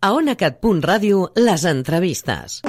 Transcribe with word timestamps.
A 0.00 0.12
onacat.ràdio, 0.14 1.24
les 1.34 1.64
entrevistes. 1.66 2.60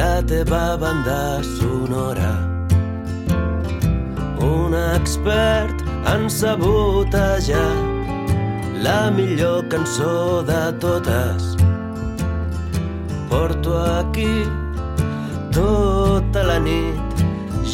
La 0.00 0.22
teva 0.22 0.76
banda 0.80 1.42
sonora. 1.58 2.32
Un 4.40 4.72
expert 4.96 5.82
en 6.12 6.22
sabotejar 6.30 7.74
la 8.86 9.10
millor 9.10 9.68
cançó 9.68 10.42
de 10.50 10.62
totes. 10.84 11.42
Porto 13.28 13.72
aquí 14.00 14.34
tota 15.52 16.42
la 16.50 16.58
nit, 16.58 17.24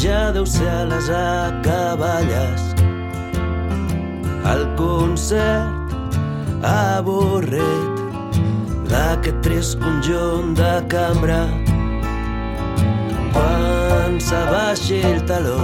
ja 0.03 0.33
deu 0.33 0.47
ser 0.47 0.73
a 0.81 0.85
les 0.93 1.07
acaballes. 1.21 2.67
El 4.55 4.67
concert 4.83 5.95
avorrit 6.73 8.03
d'aquest 8.91 9.41
trist 9.47 9.79
conjunt 9.79 10.59
de 10.59 10.75
cambra. 10.91 11.66
Quan 13.37 14.17
s'abaixi 14.29 15.03
el 15.05 15.21
taló, 15.29 15.61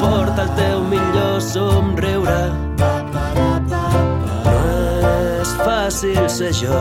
porta 0.00 0.46
el 0.46 0.52
teu 0.56 0.80
millor 0.88 1.36
somriure. 1.44 2.40
No 4.46 4.56
és 5.42 5.52
fàcil 5.60 6.24
ser 6.32 6.52
jo, 6.62 6.80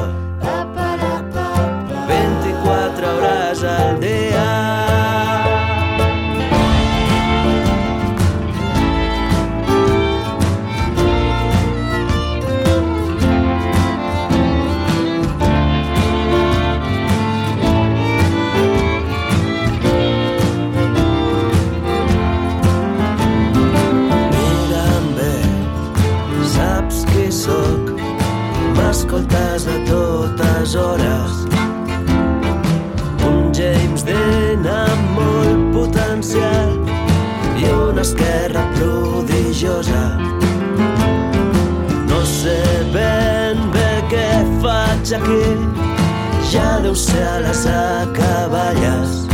una 38.00 38.08
esquerra 38.08 38.72
prodigiosa. 38.76 40.18
No 42.08 42.24
sé 42.26 42.62
ben 42.94 43.58
bé 43.74 43.90
què 44.12 44.28
faig 44.64 45.12
aquí, 45.18 45.48
ja 46.52 46.80
deu 46.84 46.96
ser 46.96 47.26
a 47.28 47.40
les 47.44 47.66
acaballes. 47.68 49.28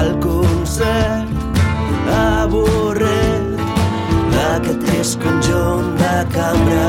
El 0.00 0.10
concert 0.24 1.30
avorrit 2.16 3.62
d'aquest 4.34 4.82
trist 4.86 5.22
conjunt 5.22 5.94
de 6.02 6.16
cambra. 6.34 6.88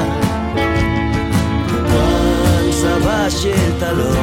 Quan 1.92 2.74
s'abaixi 2.82 3.54
el 3.54 3.74
taló, 3.84 4.14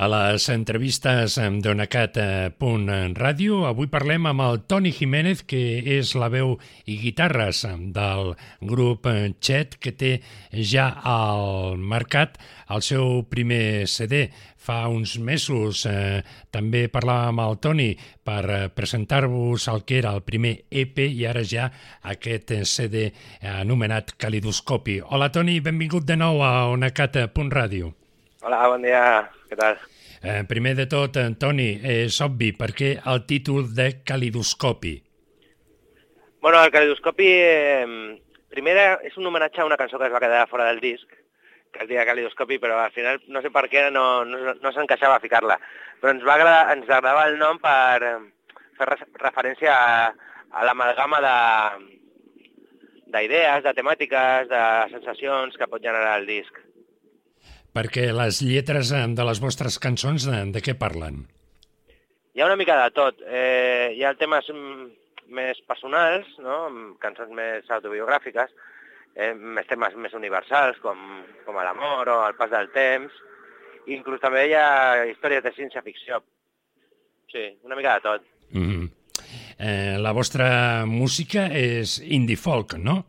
A 0.00 0.06
les 0.08 0.46
entrevistes 0.48 1.34
amb 1.36 1.60
donacat.ràdio 1.60 3.56
avui 3.68 3.88
parlem 3.92 4.30
amb 4.30 4.40
el 4.46 4.62
Toni 4.64 4.94
Jiménez, 4.96 5.42
que 5.44 5.60
és 5.98 6.14
la 6.16 6.30
veu 6.32 6.54
i 6.88 6.96
guitarres 7.02 7.66
del 7.92 8.32
grup 8.64 9.04
Chet, 9.44 9.76
que 9.76 9.92
té 9.92 10.14
ja 10.56 10.86
al 11.04 11.76
mercat 11.76 12.40
el 12.72 12.80
seu 12.80 13.26
primer 13.28 13.84
CD. 13.92 14.22
Fa 14.56 14.88
uns 14.88 15.18
mesos 15.20 15.84
eh, 15.84 16.24
també 16.48 16.86
parlàvem 16.88 17.36
amb 17.36 17.44
el 17.44 17.60
Toni 17.60 17.90
per 18.24 18.40
eh, 18.48 18.62
presentar-vos 18.72 19.68
el 19.68 19.84
que 19.84 20.00
era 20.00 20.16
el 20.16 20.24
primer 20.24 20.54
EP 20.72 21.04
i 21.10 21.28
ara 21.28 21.44
ja 21.44 21.68
aquest 22.16 22.56
CD 22.64 23.10
anomenat 23.44 24.16
Calidoscopi. 24.16 25.02
Hola 25.12 25.28
Toni, 25.28 25.60
benvingut 25.60 26.08
de 26.08 26.16
nou 26.16 26.40
a 26.40 26.70
onacat.ràdio. 26.72 27.92
Hola, 28.40 28.64
bon 28.72 28.88
dia. 28.88 29.04
Què 29.50 29.60
tal? 29.60 29.89
Eh, 30.22 30.44
primer 30.48 30.74
de 30.76 30.84
tot, 30.86 31.16
Antoni, 31.16 31.70
és 31.80 32.18
obvi, 32.20 32.50
per 32.52 32.74
què 32.76 32.90
el 33.08 33.22
títol 33.28 33.70
de 33.76 33.86
Calidoscopi? 34.04 34.98
Bueno, 36.44 36.60
el 36.64 36.70
calidoscopi, 36.72 37.28
eh, 37.28 38.18
primer 38.52 38.76
és 39.08 39.16
un 39.16 39.26
homenatge 39.28 39.60
a 39.60 39.66
una 39.68 39.78
cançó 39.80 39.98
que 39.98 40.06
es 40.08 40.12
va 40.12 40.20
quedar 40.20 40.46
fora 40.48 40.66
del 40.68 40.80
disc, 40.80 41.08
que 41.72 41.82
es 41.84 41.88
deia 41.88 42.04
Calidoscopi, 42.04 42.58
però 42.58 42.78
al 42.80 42.92
final 42.92 43.20
no 43.28 43.40
sé 43.40 43.50
per 43.52 43.66
què 43.72 43.86
no, 43.92 44.24
no, 44.24 44.54
no 44.60 44.72
s'encaixava 44.72 45.16
a 45.16 45.24
ficar-la. 45.24 45.56
Però 46.00 46.12
ens 46.12 46.24
va 46.26 46.34
agradar, 46.36 46.76
ens 46.76 46.88
agradava 46.88 47.26
el 47.28 47.38
nom 47.40 47.60
per 47.60 48.02
eh, 48.04 48.16
fer 48.76 48.88
re- 48.92 49.08
referència 49.24 49.72
a, 49.72 50.08
a 50.52 50.64
l'amalgama 50.68 51.20
de, 51.24 51.36
d'idees, 53.12 53.62
de 53.64 53.72
temàtiques, 53.76 54.48
de 54.52 54.64
sensacions 54.96 55.56
que 55.56 55.68
pot 55.68 55.80
generar 55.84 56.18
el 56.20 56.28
disc. 56.28 56.60
Perquè 57.76 58.08
les 58.14 58.40
lletres 58.42 58.90
eh, 58.92 59.04
de 59.14 59.26
les 59.26 59.40
vostres 59.42 59.78
cançons, 59.82 60.26
de, 60.26 60.40
de 60.54 60.62
què 60.64 60.74
parlen? 60.78 61.22
Hi 62.34 62.42
ha 62.42 62.48
una 62.48 62.58
mica 62.58 62.76
de 62.82 62.90
tot. 62.94 63.22
Eh, 63.26 63.92
hi 63.96 64.04
ha 64.06 64.14
temes 64.18 64.48
mm, 64.50 64.88
més 65.36 65.60
personals, 65.68 66.28
no? 66.42 66.58
cançons 67.02 67.30
més 67.34 67.70
autobiogràfiques, 67.70 68.52
eh, 69.14 69.32
més 69.34 69.66
temes 69.70 69.94
més 69.98 70.14
universals, 70.18 70.78
com, 70.82 70.98
com 71.46 71.58
l'amor 71.58 72.10
o 72.10 72.18
el 72.26 72.38
pas 72.38 72.50
del 72.52 72.70
temps. 72.74 73.14
Inclús 73.90 74.22
també 74.22 74.46
hi 74.48 74.56
ha 74.58 75.06
històries 75.10 75.42
de 75.46 75.54
ciència-ficció. 75.56 76.20
Sí, 77.30 77.46
una 77.66 77.78
mica 77.78 77.94
de 77.96 78.06
tot. 78.06 78.26
Mm 78.50 78.66
-hmm. 78.66 78.90
eh, 79.58 79.96
la 79.98 80.12
vostra 80.12 80.84
música 80.86 81.46
és 81.52 81.98
indie 82.02 82.36
folk, 82.36 82.74
no? 82.74 83.04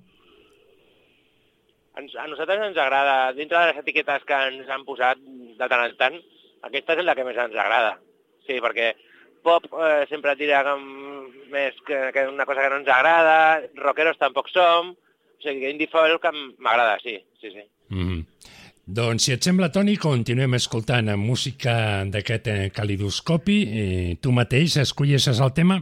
Ens, 2.02 2.16
a 2.18 2.26
nosaltres 2.28 2.64
ens 2.66 2.80
agrada, 2.82 3.32
dintre 3.38 3.60
de 3.60 3.70
les 3.70 3.82
etiquetes 3.84 4.26
que 4.26 4.38
ens 4.50 4.70
han 4.74 4.86
posat 4.88 5.22
de 5.22 5.68
tant 5.70 5.86
en 5.86 5.96
tant, 6.00 6.18
aquesta 6.66 6.98
és 6.98 7.06
la 7.06 7.16
que 7.18 7.26
més 7.28 7.38
ens 7.38 7.58
agrada. 7.58 7.96
Sí, 8.48 8.58
perquè 8.64 8.92
pop 9.46 9.68
eh, 9.74 10.06
sempre 10.10 10.36
tira 10.40 10.64
més 11.52 11.78
que, 11.86 12.10
que 12.14 12.26
una 12.30 12.48
cosa 12.50 12.64
que 12.64 12.74
no 12.74 12.82
ens 12.82 12.90
agrada, 12.90 13.38
rockeros 13.82 14.20
tampoc 14.22 14.50
som, 14.54 14.94
o 14.96 15.46
sigui, 15.46 15.70
indie 15.70 15.90
folk 15.92 16.26
m'agrada, 16.58 16.98
sí, 17.04 17.20
sí, 17.42 17.54
sí. 17.54 17.66
Mm 17.90 18.08
-hmm. 18.08 18.26
Doncs, 18.92 19.24
si 19.24 19.32
et 19.32 19.44
sembla, 19.44 19.70
Toni, 19.72 19.96
continuem 19.98 20.56
escoltant 20.58 21.16
música 21.16 22.04
d'aquest 22.04 22.48
eh, 22.48 22.70
calidoscopi. 22.74 23.58
Eh, 23.64 24.16
tu 24.20 24.32
mateix 24.32 24.78
escolleixes 24.78 25.40
el 25.40 25.54
tema? 25.54 25.78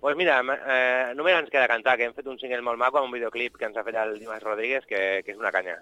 Pues 0.00 0.16
mira, 0.16 0.38
eh, 0.40 1.12
només 1.16 1.36
ens 1.36 1.50
queda 1.52 1.68
cantar, 1.68 1.98
que 1.98 2.08
hem 2.08 2.14
fet 2.16 2.28
un 2.30 2.38
single 2.40 2.62
molt 2.64 2.80
maco 2.80 3.00
amb 3.00 3.10
un 3.10 3.18
videoclip 3.18 3.58
que 3.60 3.68
ens 3.68 3.76
ha 3.76 3.84
fet 3.84 3.98
el 4.00 4.16
Dimas 4.18 4.42
Rodríguez, 4.42 4.86
que, 4.88 5.20
que 5.26 5.34
és 5.34 5.40
una 5.40 5.52
canya. 5.52 5.76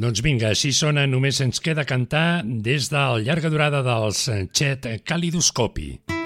Doncs 0.00 0.22
vinga, 0.24 0.54
així 0.54 0.72
sona, 0.72 1.04
només 1.10 1.42
ens 1.44 1.60
queda 1.60 1.84
cantar 1.84 2.40
des 2.44 2.88
del 2.88 3.26
llarga 3.26 3.52
durada 3.52 3.84
dels 3.84 4.24
Chet 4.56 4.88
Calidoscopi. 5.04 6.19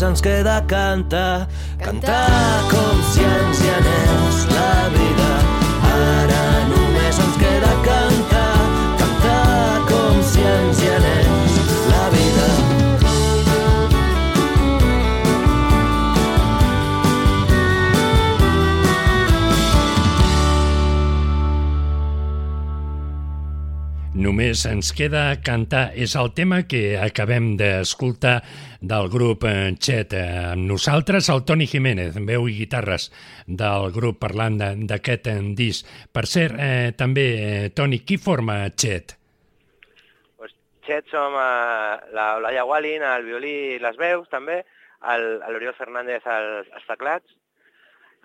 Mm. 0.00 0.06
ens 0.06 0.20
queda 0.20 0.62
cantar, 0.68 1.48
cantar 1.82 2.62
com 2.70 3.02
si 3.10 3.20
ens 3.24 3.60
hi 3.64 3.70
anés 3.74 4.36
la 4.52 4.88
vida. 4.94 5.30
Ara 5.90 6.44
només 6.70 7.18
ens 7.18 7.36
queda 7.40 7.72
cantar, 7.82 8.54
cantar 9.00 9.82
com 9.90 10.22
si 10.22 10.40
ens 10.46 10.82
hi 10.84 10.88
anés 10.94 11.58
la 11.90 12.04
vida. 12.14 12.46
Només 24.14 24.64
ens 24.66 24.94
queda 24.94 25.34
cantar. 25.42 25.90
És 25.94 26.14
el 26.14 26.30
tema 26.38 26.62
que 26.70 26.96
acabem 27.02 27.56
d'escoltar 27.58 28.44
del 28.80 29.08
grup 29.10 29.44
Chet. 29.78 30.14
Amb 30.14 30.66
nosaltres, 30.70 31.28
el 31.32 31.44
Toni 31.44 31.66
Jiménez, 31.66 32.16
veu 32.26 32.48
i 32.48 32.56
guitarres 32.60 33.10
del 33.46 33.90
grup 33.94 34.20
parlant 34.22 34.58
d'aquest 34.86 35.30
disc. 35.58 35.86
Per 36.12 36.26
cert, 36.26 36.56
eh, 36.58 36.92
també, 36.96 37.26
eh, 37.38 37.70
Toni, 37.70 38.00
qui 38.00 38.16
forma 38.16 38.70
Chet? 38.70 39.16
Pues 40.36 40.54
Chet 40.86 41.10
som 41.10 41.34
eh, 41.34 41.98
la 42.14 42.36
Olaya 42.36 42.64
Wallin, 42.64 43.02
el 43.02 43.24
violí 43.24 43.56
i 43.74 43.78
les 43.82 43.96
veus, 43.96 44.28
també, 44.28 44.64
l'Oriol 45.02 45.74
Fernández 45.74 46.26
als, 46.26 46.68
als 46.74 46.86
teclats, 46.86 47.36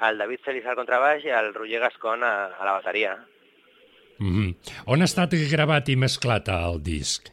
el 0.01 0.17
David 0.17 0.41
Celis 0.45 0.65
al 0.65 0.75
contrabaix 0.75 1.25
i 1.25 1.29
el 1.29 1.53
Roger 1.53 1.79
Gascon 1.79 2.24
a, 2.24 2.33
a 2.57 2.65
la 2.65 2.79
bateria. 2.79 3.17
Mm 4.19 4.33
-hmm. 4.33 4.55
On 4.86 5.01
ha 5.01 5.05
estat 5.05 5.33
gravat 5.51 5.89
i 5.89 5.95
mesclat 5.95 6.48
el 6.48 6.83
disc? 6.83 7.32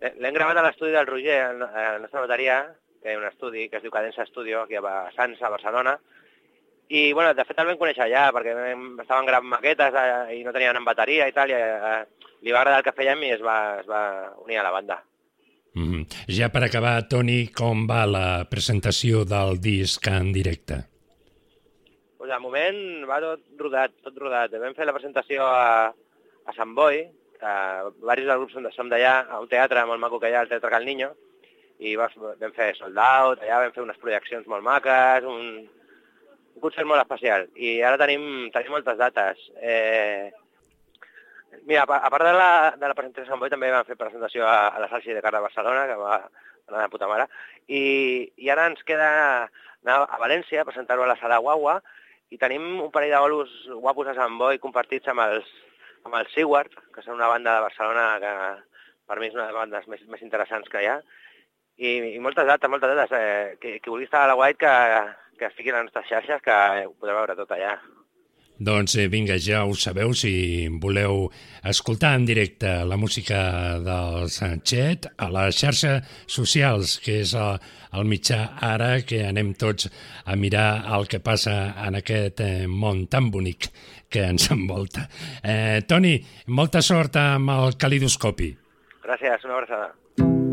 L'hem 0.00 0.32
gravat 0.34 0.56
a 0.56 0.62
l'estudi 0.64 0.94
del 0.94 1.06
Roger, 1.06 1.40
a 1.44 1.82
la 1.92 1.98
nostra 2.00 2.22
bateria, 2.24 2.62
que 3.02 3.10
hi 3.10 3.16
ha 3.16 3.20
un 3.20 3.28
estudi 3.28 3.68
que 3.68 3.76
es 3.78 3.84
diu 3.84 3.92
Cadença 3.92 4.24
Studio, 4.28 4.62
aquí 4.62 4.78
a 4.80 5.10
Sants, 5.16 5.42
a 5.42 5.52
Barcelona, 5.52 5.98
i, 6.90 7.12
bueno, 7.12 7.34
de 7.34 7.44
fet 7.46 7.60
el 7.62 7.68
vam 7.68 7.78
conèixer 7.78 8.02
allà, 8.06 8.24
perquè 8.34 8.54
estaven 9.04 9.28
gravant 9.28 9.52
maquetes 9.52 9.94
eh, 9.94 10.40
i 10.40 10.40
no 10.42 10.54
tenien 10.56 10.80
en 10.80 10.88
bateria 10.88 11.28
i 11.30 11.34
tal, 11.36 11.52
i 11.52 11.54
eh, 11.54 12.00
li 12.42 12.54
va 12.54 12.64
agradar 12.64 12.80
el 12.80 12.86
que 12.88 12.96
fèiem 12.96 13.22
i 13.28 13.30
es 13.36 13.44
va, 13.44 13.58
es 13.78 13.86
va 13.86 14.02
unir 14.42 14.58
a 14.58 14.64
la 14.66 14.72
banda. 14.74 14.96
Mm 15.74 15.86
-hmm. 15.86 16.06
Ja 16.26 16.48
per 16.48 16.64
acabar, 16.64 17.06
Toni, 17.08 17.46
com 17.54 17.86
va 17.86 18.06
la 18.06 18.46
presentació 18.50 19.24
del 19.24 19.60
disc 19.60 20.06
en 20.08 20.32
directe? 20.32 20.82
Pues 22.18 22.30
de 22.30 22.38
moment 22.38 23.06
va 23.08 23.20
tot 23.20 23.40
rodat, 23.58 23.92
tot 24.02 24.18
rodat. 24.18 24.50
Vam 24.50 24.74
fer 24.74 24.86
la 24.86 24.92
presentació 24.92 25.46
a, 25.46 25.94
a 26.44 26.52
Sant 26.56 26.74
Boi, 26.74 27.06
que 27.40 27.56
diversos 27.98 28.28
dels 28.28 28.44
grups 28.44 28.76
som 28.76 28.92
d'allà, 28.92 29.14
a 29.28 29.40
un 29.42 29.48
teatre 29.50 29.84
molt 29.88 30.02
maco 30.02 30.20
que 30.20 30.30
hi 30.30 30.36
ha, 30.36 30.44
el 30.44 30.52
Teatre 30.52 30.70
Cal 30.72 30.86
Niño, 30.86 31.10
i 31.80 31.94
va, 31.96 32.10
vam 32.16 32.52
fer 32.56 32.74
sold 32.76 32.98
out, 33.00 33.40
allà 33.40 33.62
vam 33.64 33.72
fer 33.76 33.84
unes 33.86 34.00
projeccions 34.00 34.48
molt 34.52 34.64
maques, 34.66 35.24
un, 35.24 35.64
un 36.54 36.60
concert 36.62 36.88
molt 36.88 37.00
especial. 37.00 37.48
I 37.56 37.78
ara 37.86 38.00
tenim, 38.00 38.50
tenim 38.52 38.76
moltes 38.76 39.00
dates. 39.00 39.48
Eh, 39.60 40.30
Mira, 41.66 41.82
a 41.82 42.10
part 42.10 42.24
de 42.24 42.32
la, 42.32 42.74
de 42.78 42.88
la 42.88 42.94
presentació 42.94 43.24
de 43.24 43.30
Sant 43.30 43.40
Boi, 43.42 43.50
també 43.52 43.70
vam 43.72 43.86
fer 43.86 43.96
presentació 43.98 44.46
a, 44.46 44.70
a 44.70 44.80
la 44.82 44.88
Salsi 44.90 45.14
de 45.14 45.22
Carra 45.22 45.40
de 45.40 45.48
Barcelona, 45.48 45.86
que 45.88 45.96
va 45.98 46.14
anar 46.70 46.84
de 46.84 46.92
puta 46.92 47.08
mare, 47.10 47.26
i, 47.66 47.82
i 48.38 48.50
ara 48.52 48.68
ens 48.70 48.84
queda 48.86 49.08
anar 49.82 49.96
a 50.06 50.20
València 50.22 50.62
a 50.62 50.68
presentar-ho 50.68 51.02
a 51.04 51.08
la 51.10 51.18
Sala 51.20 51.40
Guagua, 51.42 51.80
i 52.30 52.38
tenim 52.38 52.66
un 52.84 52.92
parell 52.94 53.10
de 53.16 53.22
bolos 53.24 53.54
guapos 53.82 54.10
a 54.10 54.14
Sant 54.14 54.38
Boi 54.38 54.60
compartits 54.62 55.10
amb 55.10 55.24
els, 55.26 55.50
amb 56.06 56.18
els 56.20 56.34
Seward, 56.34 56.74
que 56.94 57.04
són 57.04 57.18
una 57.18 57.30
banda 57.30 57.56
de 57.56 57.64
Barcelona 57.68 58.04
que 58.22 58.34
per 59.10 59.18
mi 59.18 59.28
és 59.28 59.34
una 59.34 59.48
de 59.48 59.50
les 59.50 59.58
bandes 59.58 59.88
més, 59.90 60.02
més 60.12 60.22
interessants 60.22 60.68
que 60.70 60.82
hi 60.84 60.88
ha, 60.90 61.00
i, 61.80 61.90
i 62.14 62.20
moltes 62.22 62.46
dates, 62.46 62.70
moltes 62.70 62.92
dates. 62.92 63.16
Eh, 63.16 63.56
que, 63.60 63.78
que 63.80 63.90
vulgui 63.90 64.06
estar 64.06 64.24
a 64.24 64.30
la 64.30 64.36
White 64.38 64.60
que, 64.60 64.74
que 65.40 65.48
es 65.48 65.56
fiqui 65.56 65.72
a 65.72 65.78
les 65.78 65.88
nostres 65.88 66.08
xarxes, 66.10 66.42
que 66.44 66.56
ho 66.86 66.92
podeu 67.00 67.16
veure 67.16 67.36
tot 67.38 67.56
allà. 67.56 67.74
Doncs 68.60 68.94
eh, 69.00 69.06
vinga, 69.08 69.38
ja 69.40 69.62
ho 69.64 69.72
sabeu, 69.72 70.12
si 70.12 70.68
voleu 70.82 71.30
escoltar 71.64 72.12
en 72.18 72.26
directe 72.28 72.68
la 72.84 72.98
música 73.00 73.78
del 73.80 74.28
Sanchet 74.28 75.08
a 75.16 75.30
les 75.32 75.56
xarxes 75.56 76.04
socials, 76.28 76.98
que 77.00 77.22
és 77.22 77.32
el, 77.32 77.56
el 77.96 78.04
mitjà 78.10 78.42
ara 78.60 78.90
que 79.00 79.22
anem 79.24 79.54
tots 79.56 79.88
a 80.26 80.36
mirar 80.36 80.84
el 80.98 81.08
que 81.08 81.22
passa 81.24 81.72
en 81.86 81.96
aquest 82.02 82.44
eh, 82.44 82.66
món 82.68 83.06
tan 83.08 83.32
bonic 83.32 83.70
que 84.12 84.26
ens 84.28 84.50
envolta. 84.52 85.08
Eh, 85.40 85.80
Toni, 85.88 86.18
molta 86.52 86.84
sort 86.84 87.16
amb 87.16 87.56
el 87.56 87.80
calidoscopi. 87.80 88.52
Gràcies, 89.08 89.48
una 89.48 89.56
abraçada. 89.56 90.49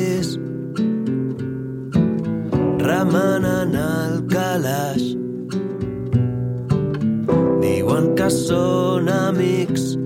Passadís 0.00 0.38
remenant 2.80 3.74
el 3.74 4.20
calaix. 4.32 5.04
Diuen 7.60 8.14
que 8.16 8.28
són 8.32 9.08
amics 9.08 9.96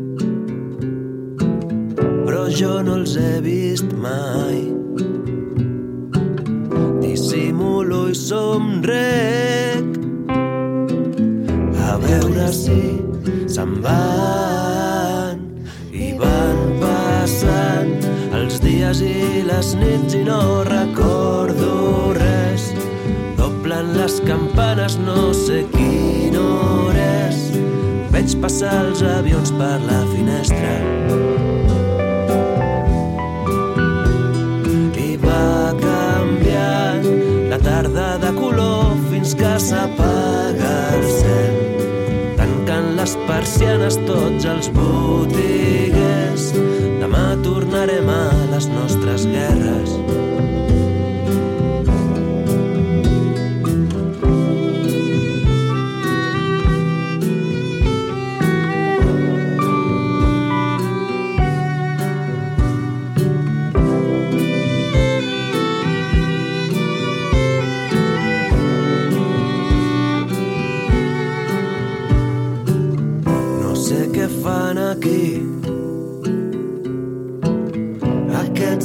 però 2.24 2.46
jo 2.50 2.82
no 2.82 2.98
els 3.00 3.16
he 3.16 3.40
vist 3.44 3.90
mai. 4.02 4.60
Dissimulo 7.02 8.08
i 8.10 8.14
somrec 8.18 9.98
a 11.90 11.98
veure 12.06 12.48
si 12.52 12.80
se'n 13.46 13.78
van 13.84 15.13
dies 18.94 19.02
i 19.02 19.42
les 19.42 19.74
nits 19.74 20.14
i 20.14 20.22
no 20.24 20.62
recordo 20.66 22.12
res 22.14 22.70
doblen 23.38 23.94
les 23.96 24.20
campanes 24.26 24.98
no 24.98 25.32
sé 25.34 25.64
quina 25.74 26.40
hora 26.40 27.06
és 27.28 27.40
veig 28.12 28.36
passar 28.42 28.74
els 28.86 29.02
avions 29.02 29.50
per 29.58 29.78
la 29.88 30.02
finestra 30.14 30.74
tarda 37.64 38.18
de 38.20 38.30
color 38.36 38.92
fins 39.08 39.32
que 39.34 39.52
s'apaga 39.62 40.72
el 40.96 41.04
cel. 41.16 41.54
Tancant 42.36 42.90
les 42.98 43.16
persianes 43.24 43.96
tots 44.04 44.44
els 44.52 44.68
botiguers. 44.76 45.93
Les 48.64 48.70
nostres 48.72 49.26
guerres. 49.26 49.53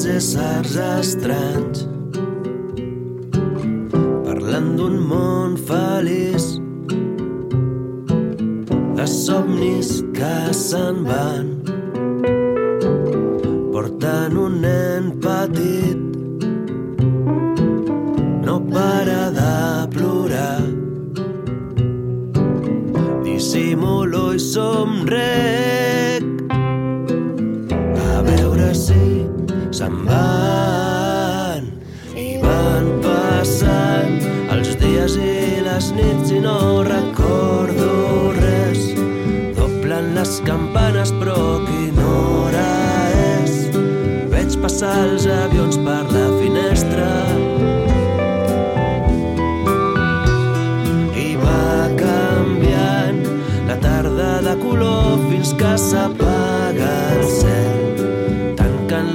Éssers 0.05 0.77
estranys. 0.99 1.87
Parlant 4.25 4.69
d'un 4.77 4.95
món 5.09 5.57
feliç. 5.69 6.45
De 8.95 9.05
somnis 9.07 9.89
que 10.15 10.37
se'n 10.55 11.03
van. 11.09 11.51
Portant 13.73 14.39
un 14.45 14.59
nen 14.63 15.13
petit. 15.25 15.99
No 18.47 18.59
para 18.73 19.21
de 19.39 19.55
plorar. 19.95 20.67
Dissimulo 23.23 24.29
i 24.35 24.43
somrec 24.51 25.98
se'n 29.79 30.28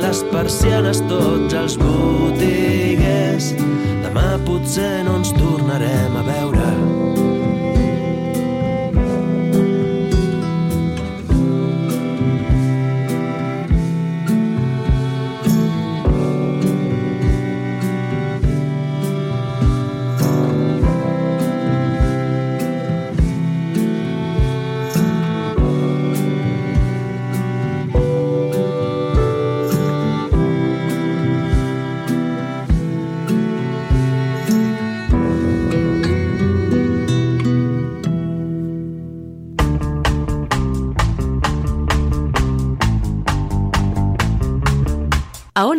les 0.00 0.22
persianes 0.32 1.02
tots 1.10 1.54
els 1.58 1.76
botiguers. 1.80 3.52
Demà 4.04 4.28
potser 4.46 5.04
no 5.08 5.18
ens 5.20 5.34
tornarem 5.36 6.16
a 6.20 6.24
veure. 6.30 7.13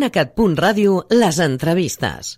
A 0.06 0.10
onacat.ràdio 0.10 1.00
les 1.10 1.40
entrevistes. 1.40 2.36